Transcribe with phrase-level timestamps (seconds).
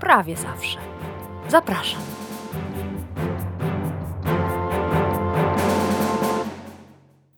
[0.00, 0.78] prawie zawsze.
[1.48, 2.02] Zapraszam.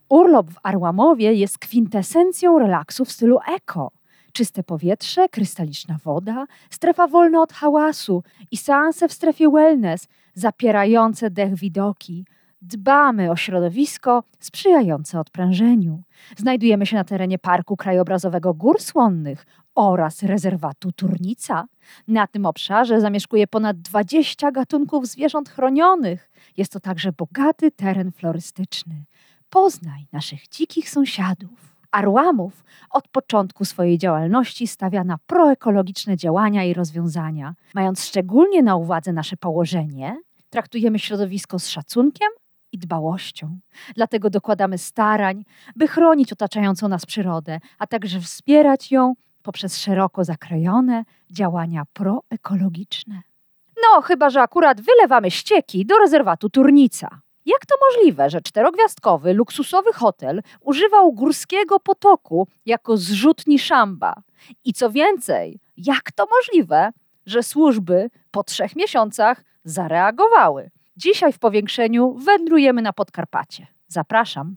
[0.09, 3.91] Urlop w Arłamowie jest kwintesencją relaksu w stylu eko.
[4.33, 11.55] Czyste powietrze, krystaliczna woda, strefa wolna od hałasu i seanse w strefie wellness, zapierające dech
[11.55, 12.25] widoki.
[12.63, 16.03] Dbamy o środowisko sprzyjające odprężeniu.
[16.37, 21.65] Znajdujemy się na terenie Parku Krajobrazowego Gór Słonnych oraz rezerwatu Turnica.
[22.09, 26.31] Na tym obszarze zamieszkuje ponad 20 gatunków zwierząt chronionych.
[26.57, 29.05] Jest to także bogaty teren florystyczny.
[29.51, 31.77] Poznaj naszych dzikich sąsiadów.
[31.91, 37.55] Arłamów od początku swojej działalności stawia na proekologiczne działania i rozwiązania.
[37.75, 42.29] Mając szczególnie na uwadze nasze położenie, traktujemy środowisko z szacunkiem
[42.73, 43.59] i dbałością.
[43.95, 45.45] Dlatego dokładamy starań,
[45.77, 53.23] by chronić otaczającą nas przyrodę, a także wspierać ją poprzez szeroko zakrojone działania proekologiczne.
[53.83, 57.21] No, chyba że akurat wylewamy ścieki do rezerwatu Turnica.
[57.47, 64.15] Jak to możliwe, że czterogwiazdkowy, luksusowy hotel używał górskiego potoku jako zrzutni szamba?
[64.65, 66.91] I co więcej, jak to możliwe,
[67.27, 70.71] że służby po trzech miesiącach zareagowały?
[70.97, 73.67] Dzisiaj w powiększeniu wędrujemy na Podkarpacie.
[73.89, 74.57] Zapraszam.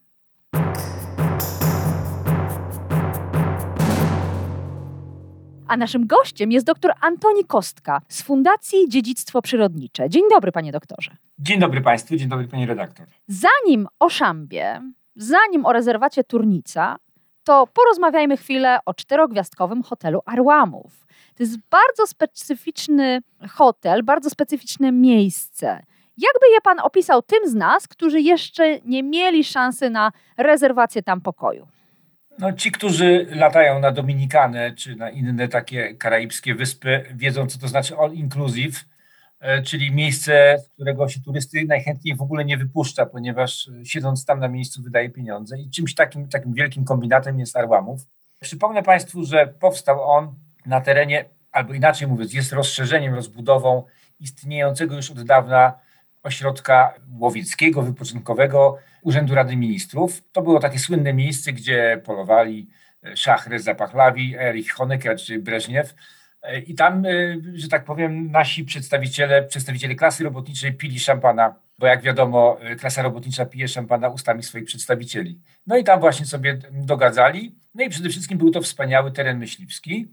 [5.68, 10.10] A naszym gościem jest dr Antoni Kostka z Fundacji Dziedzictwo Przyrodnicze.
[10.10, 11.12] Dzień dobry, panie doktorze.
[11.40, 13.08] Dzień dobry Państwu, dzień dobry Pani redaktor.
[13.28, 14.82] Zanim o Szambie,
[15.16, 16.96] zanim o rezerwacie Turnica,
[17.44, 21.08] to porozmawiajmy chwilę o czterogwiazdkowym hotelu Arłamów.
[21.36, 25.68] To jest bardzo specyficzny hotel, bardzo specyficzne miejsce.
[26.18, 31.22] Jakby je pan opisał tym z nas, którzy jeszcze nie mieli szansy na rezerwację tam
[31.22, 31.68] pokoju?
[32.40, 37.68] No, ci, którzy latają na Dominikanę czy na inne takie karaibskie wyspy, wiedzą, co to
[37.68, 38.86] znaczy all inclusive,
[39.40, 44.26] e, czyli miejsce, z którego się turysty najchętniej w ogóle nie wypuszcza, ponieważ e, siedząc
[44.26, 45.60] tam na miejscu wydaje pieniądze.
[45.60, 48.02] I czymś takim, takim wielkim kombinatem jest Arłamów.
[48.40, 50.36] Przypomnę Państwu, że powstał on
[50.66, 53.84] na terenie, albo inaczej mówiąc, jest rozszerzeniem, rozbudową
[54.20, 55.74] istniejącego już od dawna
[56.24, 60.24] ośrodka łowieckiego, wypoczynkowego Urzędu Rady Ministrów.
[60.32, 62.68] To było takie słynne miejsce, gdzie polowali
[63.16, 65.96] Szachrez Pahlavi, Erich Honecker czy Breżniew.
[66.68, 67.04] I tam,
[67.54, 73.46] że tak powiem, nasi przedstawiciele, przedstawiciele klasy robotniczej pili szampana, bo jak wiadomo, klasa robotnicza
[73.46, 75.40] pije szampana ustami swoich przedstawicieli.
[75.68, 77.56] No i tam właśnie sobie dogadzali.
[77.76, 80.08] No i przede wszystkim był to wspaniały teren myśliwski.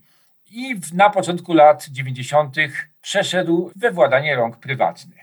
[0.50, 2.56] I na początku lat 90.
[3.00, 5.19] przeszedł we władanie rąk prywatnych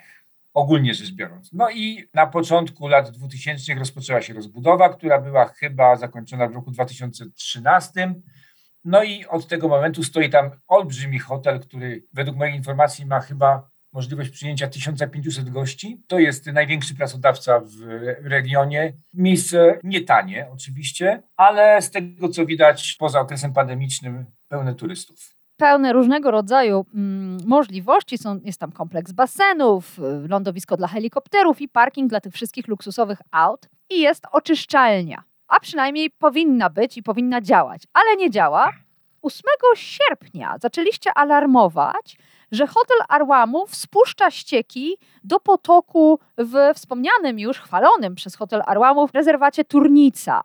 [0.57, 1.53] ogólnie rzecz biorąc.
[1.53, 6.72] No i na początku lat 2000 rozpoczęła się rozbudowa, która była chyba zakończona w roku
[6.72, 8.13] 2013.
[8.85, 13.69] No i od tego momentu stoi tam olbrzymi hotel, który według mojej informacji ma chyba
[13.94, 16.01] możliwość przyjęcia 1500 gości.
[16.07, 17.81] To jest największy pracodawca w
[18.22, 18.94] regionie.
[19.13, 25.94] Miejsce nie tanie oczywiście, ale z tego co widać poza okresem pandemicznym pełne turystów pełne
[25.94, 28.18] różnego rodzaju mm, możliwości.
[28.18, 33.19] Są, jest tam kompleks basenów, y, lądowisko dla helikopterów i parking dla tych wszystkich luksusowych
[33.31, 33.69] aut.
[33.90, 35.23] I jest oczyszczalnia.
[35.47, 38.73] A przynajmniej powinna być i powinna działać, ale nie działa.
[39.22, 39.44] 8
[39.75, 42.18] sierpnia zaczęliście alarmować,
[42.51, 49.66] że hotel Arłamów spuszcza ścieki do potoku w wspomnianym już, chwalonym przez hotel Arłamów rezerwacie
[49.66, 50.41] Turnica.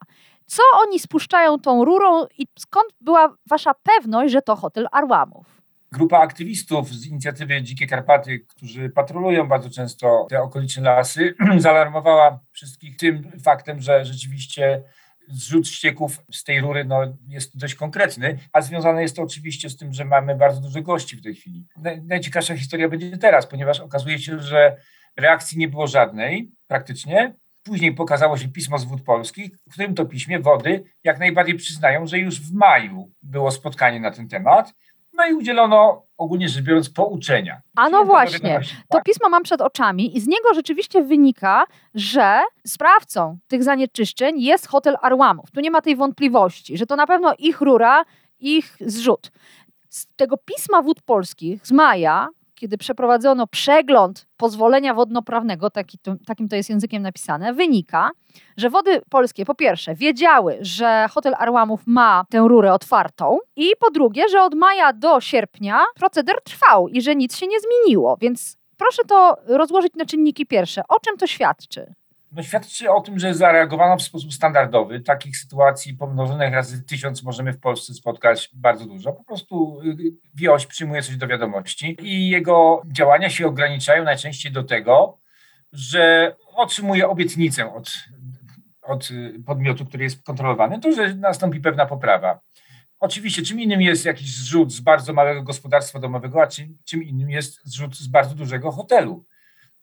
[0.46, 5.62] Co oni spuszczają tą rurą i skąd była wasza pewność, że to hotel Arłamów?
[5.92, 12.96] Grupa aktywistów z inicjatywy Dzikie Karpaty, którzy patrolują bardzo często te okoliczne lasy, zaalarmowała wszystkich
[12.96, 14.82] tym faktem, że rzeczywiście
[15.28, 19.76] zrzut ścieków z tej rury no, jest dość konkretny, a związane jest to oczywiście z
[19.76, 21.66] tym, że mamy bardzo dużo gości w tej chwili.
[22.02, 24.76] Najciekawsza historia będzie teraz, ponieważ okazuje się, że
[25.16, 30.04] reakcji nie było żadnej praktycznie, Później pokazało się pismo z Wód Polskich, w którym to
[30.04, 34.74] piśmie wody jak najbardziej przyznają, że już w maju było spotkanie na ten temat.
[35.14, 37.60] No i udzielono ogólnie rzecz biorąc pouczenia.
[37.76, 41.64] A no właśnie, to pismo mam przed oczami i z niego rzeczywiście wynika,
[41.94, 45.50] że sprawcą tych zanieczyszczeń jest hotel Arłamów.
[45.50, 48.04] Tu nie ma tej wątpliwości, że to na pewno ich rura,
[48.40, 49.32] ich zrzut.
[49.88, 52.28] Z tego pisma Wód Polskich z maja
[52.62, 58.10] kiedy przeprowadzono przegląd pozwolenia wodnoprawnego, taki takim to jest językiem napisane, wynika,
[58.56, 63.90] że wody polskie po pierwsze wiedziały, że hotel Arłamów ma tę rurę otwartą i po
[63.90, 68.16] drugie, że od maja do sierpnia proceder trwał i że nic się nie zmieniło.
[68.20, 70.82] Więc proszę to rozłożyć na czynniki pierwsze.
[70.88, 71.94] O czym to świadczy?
[72.32, 75.00] No świadczy o tym, że zareagowano w sposób standardowy.
[75.00, 79.12] Takich sytuacji pomnożonych razy tysiąc możemy w Polsce spotkać bardzo dużo.
[79.12, 79.96] Po prostu y,
[80.34, 85.18] wioś przyjmuje coś do wiadomości i jego działania się ograniczają najczęściej do tego,
[85.72, 87.92] że otrzymuje obietnicę od,
[88.82, 92.40] od y, podmiotu, który jest kontrolowany, to że nastąpi pewna poprawa.
[93.00, 97.30] Oczywiście, czym innym jest jakiś zrzut z bardzo małego gospodarstwa domowego, a czym, czym innym
[97.30, 99.24] jest zrzut z bardzo dużego hotelu.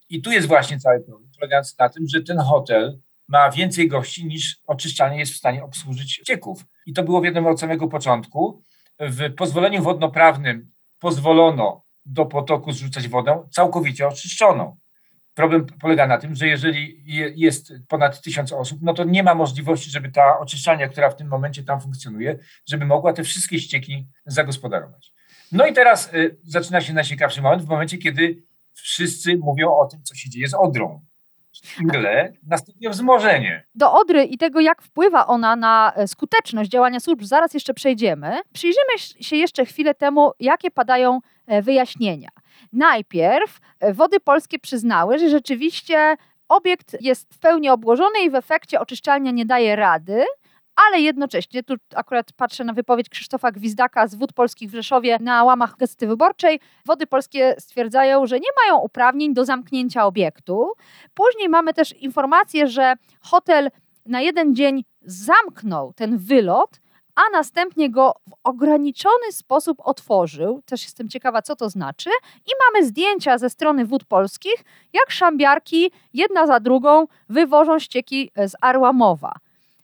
[0.09, 4.25] I tu jest właśnie cały problem, polegający na tym, że ten hotel ma więcej gości
[4.25, 6.65] niż oczyszczalnie jest w stanie obsłużyć ścieków.
[6.85, 8.63] I to było wiadomo od samego początku.
[8.99, 14.77] W pozwoleniu wodnoprawnym pozwolono do potoku zrzucać wodę całkowicie oczyszczoną.
[15.33, 17.03] Problem polega na tym, że jeżeli
[17.35, 21.27] jest ponad tysiąc osób, no to nie ma możliwości, żeby ta oczyszczalnia, która w tym
[21.27, 25.13] momencie tam funkcjonuje, żeby mogła te wszystkie ścieki zagospodarować.
[25.51, 28.43] No i teraz y, zaczyna się najciekawszy moment, w momencie, kiedy
[28.81, 31.01] wszyscy mówią o tym, co się dzieje z Odrą.
[31.81, 33.65] Nagle następuje wzmożenie.
[33.75, 38.39] Do Odry i tego, jak wpływa ona na e, skuteczność działania służb, zaraz jeszcze przejdziemy.
[38.53, 42.29] Przyjrzymy się jeszcze chwilę temu, jakie padają e, wyjaśnienia.
[42.73, 46.17] Najpierw e, wody polskie przyznały, że rzeczywiście
[46.49, 50.25] obiekt jest w pełni obłożony i w efekcie oczyszczalnia nie daje rady,
[50.87, 55.43] ale jednocześnie, tu akurat patrzę na wypowiedź Krzysztofa Gwizdaka z Wód Polskich w Rzeszowie na
[55.43, 60.71] łamach Gazety Wyborczej, Wody Polskie stwierdzają, że nie mają uprawnień do zamknięcia obiektu.
[61.13, 63.69] Później mamy też informację, że hotel
[64.05, 66.79] na jeden dzień zamknął ten wylot,
[67.15, 70.61] a następnie go w ograniczony sposób otworzył.
[70.65, 72.09] Też jestem ciekawa, co to znaczy.
[72.45, 78.51] I mamy zdjęcia ze strony wód polskich, jak szambiarki jedna za drugą wywożą ścieki z
[78.61, 79.33] Arłamowa.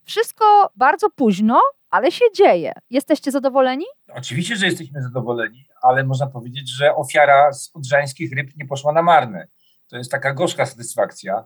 [0.05, 2.71] Wszystko bardzo późno, ale się dzieje.
[2.89, 3.85] Jesteście zadowoleni?
[4.13, 9.01] Oczywiście, że jesteśmy zadowoleni, ale można powiedzieć, że ofiara z odrzańskich ryb nie poszła na
[9.01, 9.47] marne.
[9.89, 11.45] To jest taka gorzka satysfakcja.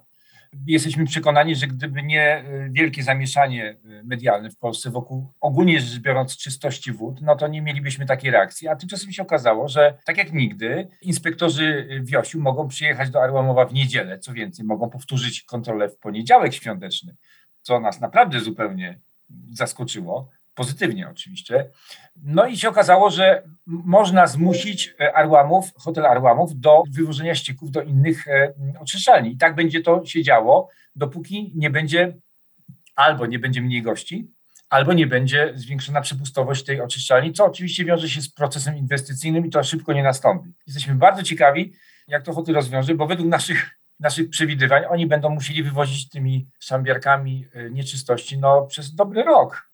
[0.67, 5.99] Jesteśmy przekonani, że gdyby nie y, wielkie zamieszanie y, medialne w Polsce wokół ogólnie rzecz
[5.99, 8.67] biorąc czystości wód, no to nie mielibyśmy takiej reakcji.
[8.67, 13.73] A tymczasem się okazało, że tak jak nigdy, inspektorzy Wiosiu mogą przyjechać do Arłamowa w
[13.73, 14.19] niedzielę.
[14.19, 17.15] Co więcej, mogą powtórzyć kontrolę w poniedziałek świąteczny
[17.69, 18.99] co nas naprawdę zupełnie
[19.51, 21.69] zaskoczyło, pozytywnie oczywiście.
[22.23, 27.81] No i się okazało, że można zmusić e, Arłamów, hotel Arłamów do wywożenia ścieków do
[27.81, 29.31] innych e, oczyszczalni.
[29.31, 32.17] I tak będzie to się działo, dopóki nie będzie
[32.95, 34.31] albo nie będzie mniej gości,
[34.69, 39.49] albo nie będzie zwiększona przepustowość tej oczyszczalni, co oczywiście wiąże się z procesem inwestycyjnym i
[39.49, 40.49] to szybko nie nastąpi.
[40.67, 41.73] Jesteśmy bardzo ciekawi,
[42.07, 47.45] jak to hotel rozwiąże, bo według naszych naszych przewidywań, oni będą musieli wywozić tymi szambiarkami
[47.55, 49.69] y, nieczystości no, przez dobry rok.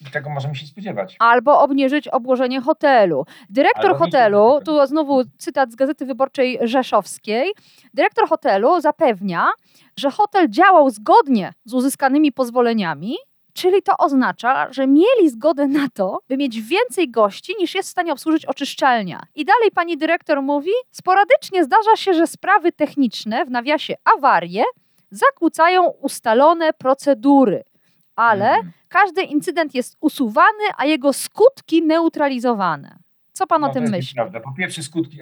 [0.00, 1.16] I tego możemy się spodziewać.
[1.18, 3.24] Albo obniżyć obłożenie hotelu.
[3.50, 7.52] Dyrektor Albo hotelu, tu znowu cytat z Gazety Wyborczej Rzeszowskiej,
[7.94, 9.48] dyrektor hotelu zapewnia,
[9.98, 13.16] że hotel działał zgodnie z uzyskanymi pozwoleniami,
[13.56, 17.92] Czyli to oznacza, że mieli zgodę na to, by mieć więcej gości niż jest w
[17.92, 19.22] stanie obsłużyć oczyszczalnia.
[19.34, 24.64] I dalej pani dyrektor mówi: sporadycznie zdarza się, że sprawy techniczne, w nawiasie awarie,
[25.10, 27.64] zakłócają ustalone procedury,
[28.16, 28.72] ale mhm.
[28.88, 32.98] każdy incydent jest usuwany, a jego skutki neutralizowane.
[33.32, 34.14] Co pan no, o tym myśli?
[34.14, 34.40] Prawda.
[34.40, 35.18] Po pierwsze, skutki,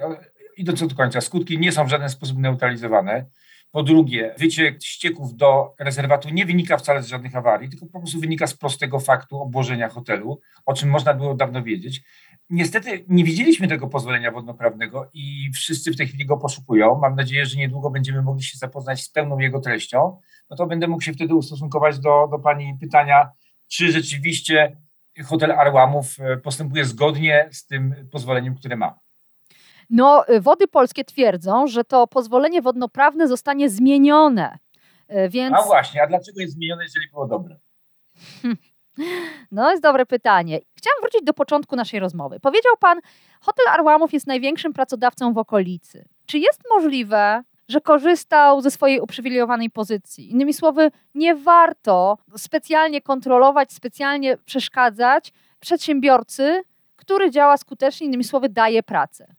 [0.57, 3.25] idąc do końca, skutki nie są w żaden sposób neutralizowane.
[3.71, 8.19] Po drugie, wyciek ścieków do rezerwatu nie wynika wcale z żadnych awarii, tylko po prostu
[8.19, 12.03] wynika z prostego faktu obłożenia hotelu, o czym można było dawno wiedzieć.
[12.49, 16.99] Niestety nie widzieliśmy tego pozwolenia wodnoprawnego i wszyscy w tej chwili go poszukują.
[16.99, 20.19] Mam nadzieję, że niedługo będziemy mogli się zapoznać z pełną jego treścią.
[20.49, 23.29] No to będę mógł się wtedy ustosunkować do, do Pani pytania,
[23.67, 24.77] czy rzeczywiście
[25.23, 29.04] hotel Arłamów e, postępuje zgodnie z tym pozwoleniem, które ma.
[29.89, 34.57] No, y, wody polskie twierdzą, że to pozwolenie wodnoprawne zostanie zmienione.
[35.11, 35.55] Y, więc...
[35.55, 37.55] A właśnie, a dlaczego jest zmienione, jeżeli było dobre?
[39.51, 40.59] No, jest dobre pytanie.
[40.77, 42.39] Chciałam wrócić do początku naszej rozmowy.
[42.39, 42.99] Powiedział pan,
[43.41, 46.05] Hotel Arłamów jest największym pracodawcą w okolicy.
[46.25, 50.31] Czy jest możliwe, że korzystał ze swojej uprzywilejowanej pozycji?
[50.31, 56.63] Innymi słowy, nie warto specjalnie kontrolować, specjalnie przeszkadzać przedsiębiorcy,
[56.95, 59.35] który działa skutecznie, innymi słowy, daje pracę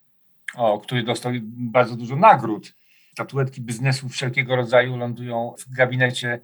[0.54, 2.74] o, który dostał bardzo dużo nagród.
[3.12, 6.40] Statuetki biznesu wszelkiego rodzaju lądują w gabinecie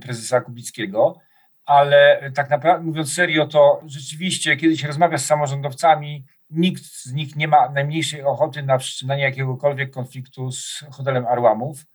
[0.00, 1.18] prezesa Kubickiego.
[1.64, 7.36] ale tak naprawdę mówiąc serio, to rzeczywiście, kiedy się rozmawia z samorządowcami, nikt z nich
[7.36, 11.86] nie ma najmniejszej ochoty na wszczynanie jakiegokolwiek konfliktu z hotelem Arłamów.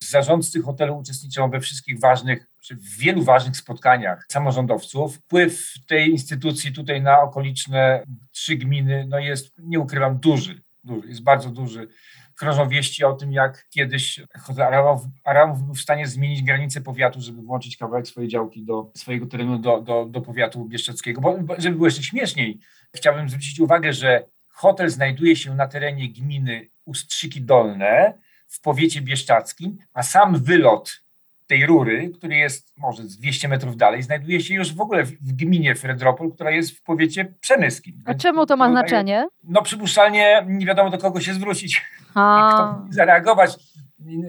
[0.00, 5.16] Zarządcy hotelu uczestniczą we wszystkich ważnych, czy w wielu ważnych spotkaniach samorządowców.
[5.16, 11.22] Wpływ tej instytucji tutaj na okoliczne trzy gminy no jest, nie ukrywam, duży, duży jest
[11.22, 11.88] bardzo duży.
[12.34, 17.20] Krążą wieści o tym, jak kiedyś hotel Aramów, Aramów był w stanie zmienić granicę powiatu,
[17.20, 21.20] żeby włączyć kawałek swojej działki do swojego terenu, do, do, do powiatu bieszczadzkiego.
[21.20, 22.58] Bo, bo żeby było jeszcze śmieszniej,
[22.96, 29.78] chciałbym zwrócić uwagę, że hotel znajduje się na terenie gminy Ustrzyki Dolne, w powiecie bieszczackim,
[29.94, 31.03] a sam wylot
[31.46, 35.32] tej rury, który jest może z 200 metrów dalej, znajduje się już w ogóle w,
[35.32, 38.02] gminie Fredropol, która jest w powiecie przemyskim.
[38.06, 39.26] A czemu to ma znaczenie?
[39.44, 41.82] No przypuszczalnie nie wiadomo do kogo się zwrócić,
[42.14, 42.48] A.
[42.54, 43.56] kto zareagować.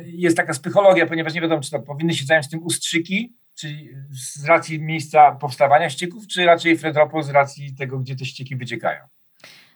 [0.05, 4.45] Jest taka psychologia, ponieważ nie wiadomo, czy to powinny się zająć tym ustrzyki, czyli z
[4.45, 8.99] racji miejsca powstawania ścieków, czy raczej Fredropol z racji tego, gdzie te ścieki wyciekają.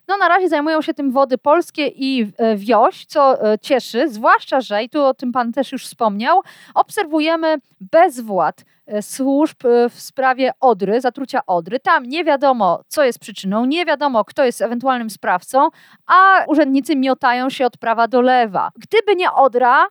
[0.10, 4.62] No na razie zajmują się tym wody polskie i e, wioś, co e, cieszy, zwłaszcza,
[4.62, 6.42] że, i tu o tym Pan też już wspomniał,
[6.76, 9.58] obserwujemy bezwład e, służb
[9.90, 11.80] w sprawie Odry, zatrucia Odry.
[11.80, 15.68] Tam nie wiadomo, co jest przyczyną, nie wiadomo, kto jest ewentualnym sprawcą,
[16.08, 18.72] a urzędnicy miotają się od prawa do lewa.
[18.76, 19.88] Gdyby nie Odra,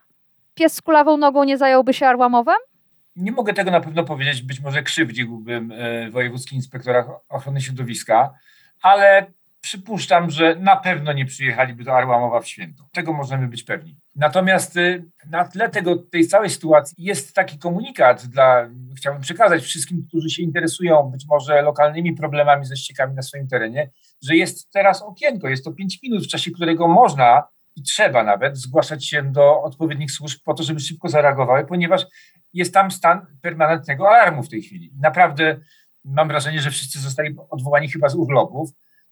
[0.53, 2.57] pies z kulawą nogą nie zająłby się Arłamowem?
[3.15, 5.73] Nie mogę tego na pewno powiedzieć, być może krzywdziłbym
[6.11, 8.33] wojewódzki inspektora ochrony środowiska,
[8.81, 12.89] ale przypuszczam, że na pewno nie przyjechaliby do Arłamowa w święto.
[12.93, 13.95] Tego możemy być pewni.
[14.15, 20.05] Natomiast y, na tle tego, tej całej sytuacji jest taki komunikat dla, chciałbym przekazać wszystkim,
[20.07, 23.89] którzy się interesują być może lokalnymi problemami ze ściekami na swoim terenie,
[24.23, 27.43] że jest teraz okienko, jest to 5 minut, w czasie którego można
[27.75, 32.05] i trzeba nawet zgłaszać się do odpowiednich służb po to, żeby szybko zareagowały, ponieważ
[32.53, 34.93] jest tam stan permanentnego alarmu w tej chwili.
[34.99, 35.59] Naprawdę
[36.05, 38.69] mam wrażenie, że wszyscy zostali odwołani chyba z urlopów,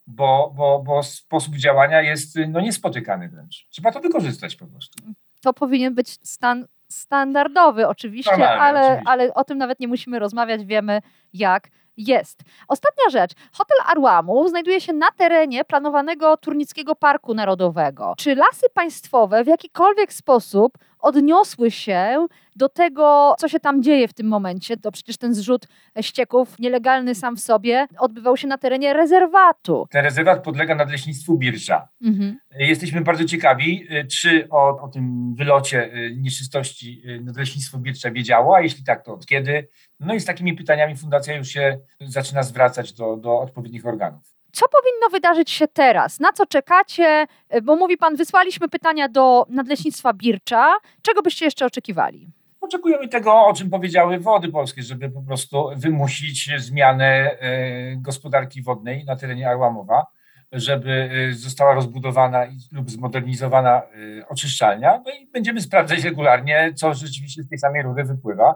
[0.07, 3.67] bo, bo, bo sposób działania jest no, niespotykany wręcz.
[3.69, 5.03] Trzeba to wykorzystać po prostu.
[5.41, 9.09] To powinien być stan standardowy oczywiście, ale, oczywiście.
[9.09, 11.01] ale o tym nawet nie musimy rozmawiać, wiemy
[11.33, 12.41] jak jest.
[12.67, 13.31] Ostatnia rzecz.
[13.51, 18.13] Hotel Arłamów znajduje się na terenie planowanego Turnickiego Parku Narodowego.
[18.17, 24.13] Czy lasy państwowe w jakikolwiek sposób odniosły się do tego, co się tam dzieje w
[24.13, 24.77] tym momencie?
[24.77, 25.67] To przecież ten zrzut
[26.01, 29.87] ścieków, nielegalny sam w sobie, odbywał się na terenie rezerwatu.
[29.89, 31.87] Ten rezerwat podlega nadleśnictwu Birsza.
[32.01, 32.37] Mhm.
[32.59, 38.55] Jesteśmy bardzo ciekawi, y, czy o, o tym wylocie y, nieczystości y, nadleśnictwo Birsza wiedziało,
[38.55, 39.67] a jeśli tak, to od kiedy?
[39.99, 44.36] No i z takimi pytaniami fundacja już się zaczyna zwracać do, do odpowiednich organów.
[44.57, 46.19] Co powinno wydarzyć się teraz?
[46.19, 47.27] Na co czekacie?
[47.49, 50.73] E, Bo mówi pan, wysłaliśmy pytania do Nadleśnictwa Bircza.
[51.01, 52.27] Czego byście jeszcze oczekiwali?
[52.61, 59.05] Oczekujemy tego, o czym powiedziały wody polskie, żeby po prostu wymusić zmianę e, gospodarki wodnej
[59.05, 60.05] na terenie Arłamowa,
[60.51, 63.81] żeby e, została rozbudowana lub zmodernizowana
[64.29, 65.01] oczyszczalnia.
[65.05, 68.55] No i będziemy sprawdzać regularnie, co rzeczywiście z tej samej rury wypływa.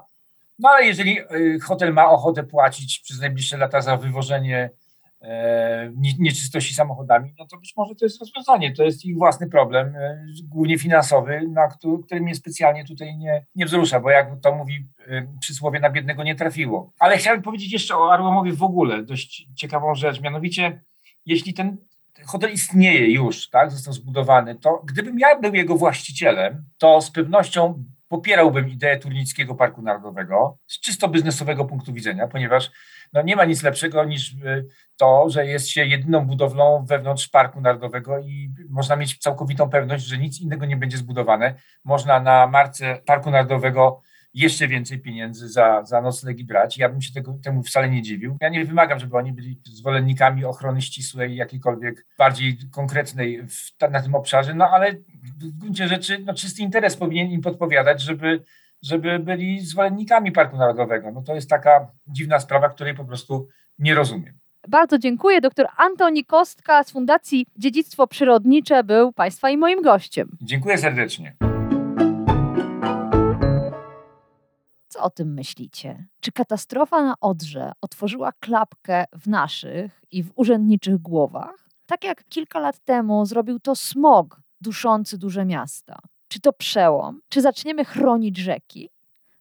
[0.59, 1.17] No ale jeżeli
[1.63, 4.69] hotel ma ochotę płacić przez najbliższe lata za wywożenie nie-
[6.19, 8.73] nieczystości samochodami, no to być może to jest rozwiązanie.
[8.75, 13.45] To jest ich własny problem, e, głównie finansowy, na któ- który mnie specjalnie tutaj nie,
[13.55, 16.93] nie wzrusza, bo jak to mówi e, przysłowie, na biednego nie trafiło.
[16.99, 20.81] Ale chciałem powiedzieć jeszcze o Arłamowie w ogóle, dość ciekawą rzecz, mianowicie
[21.25, 21.77] jeśli ten
[22.25, 27.83] hotel istnieje już, tak, został zbudowany, to gdybym ja był jego właścicielem, to z pewnością
[28.11, 32.71] popierałbym ideę Turnickiego Parku Narodowego z czysto biznesowego punktu widzenia, ponieważ
[33.13, 37.61] no, nie ma nic lepszego niż y, to, że jest się jedyną budowlą wewnątrz Parku
[37.61, 41.55] Narodowego i można mieć całkowitą pewność, że nic innego nie będzie zbudowane.
[41.83, 44.01] Można na marce Parku Narodowego
[44.33, 46.77] jeszcze więcej pieniędzy za, za noclegi brać.
[46.77, 48.37] Ja bym się tego, temu wcale nie dziwił.
[48.41, 54.15] Ja nie wymagam, żeby oni byli zwolennikami ochrony ścisłej, jakiejkolwiek bardziej konkretnej w, na tym
[54.15, 58.43] obszarze, no ale w gruncie rzeczy no, czysty interes powinien im podpowiadać, żeby,
[58.81, 61.11] żeby byli zwolennikami Parku Narodowego.
[61.11, 63.47] No to jest taka dziwna sprawa, której po prostu
[63.79, 64.33] nie rozumiem.
[64.67, 65.41] Bardzo dziękuję.
[65.41, 70.37] Doktor Antoni Kostka z Fundacji Dziedzictwo Przyrodnicze był Państwa i moim gościem.
[70.41, 71.50] Dziękuję serdecznie.
[74.91, 76.07] Co o tym myślicie?
[76.19, 81.69] Czy katastrofa na Odrze otworzyła klapkę w naszych i w urzędniczych głowach?
[81.85, 85.99] Tak jak kilka lat temu zrobił to smog duszący duże miasta.
[86.27, 87.21] Czy to przełom?
[87.29, 88.89] Czy zaczniemy chronić rzeki?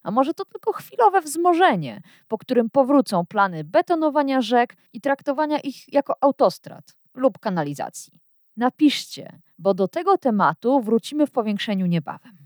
[0.03, 5.93] A może to tylko chwilowe wzmożenie, po którym powrócą plany betonowania rzek i traktowania ich
[5.93, 8.21] jako autostrad lub kanalizacji?
[8.57, 12.40] Napiszcie, bo do tego tematu wrócimy w powiększeniu niebawem.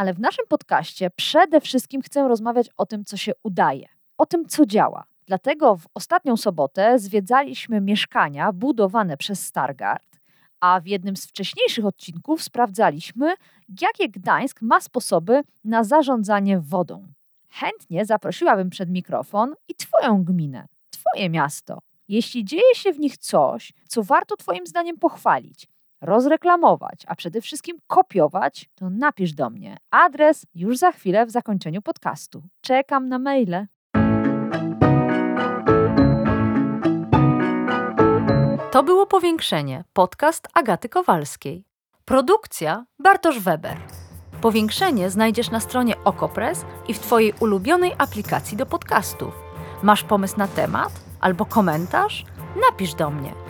[0.00, 3.88] Ale w naszym podcaście przede wszystkim chcę rozmawiać o tym, co się udaje,
[4.18, 5.04] o tym, co działa.
[5.26, 10.20] Dlatego w ostatnią sobotę zwiedzaliśmy mieszkania budowane przez Stargard,
[10.60, 13.34] a w jednym z wcześniejszych odcinków sprawdzaliśmy,
[13.80, 17.06] jakie Gdańsk ma sposoby na zarządzanie wodą.
[17.50, 21.78] Chętnie zaprosiłabym przed mikrofon i Twoją gminę, Twoje miasto.
[22.08, 25.66] Jeśli dzieje się w nich coś, co warto Twoim zdaniem pochwalić,
[26.00, 29.76] rozreklamować, a przede wszystkim kopiować, to napisz do mnie.
[29.90, 32.42] Adres już za chwilę w zakończeniu podcastu.
[32.60, 33.66] Czekam na maile.
[38.70, 41.64] To było Powiększenie, podcast Agaty Kowalskiej.
[42.04, 43.76] Produkcja Bartosz Weber.
[44.40, 49.34] Powiększenie znajdziesz na stronie Okopres i w Twojej ulubionej aplikacji do podcastów.
[49.82, 52.24] Masz pomysł na temat albo komentarz?
[52.70, 53.49] Napisz do mnie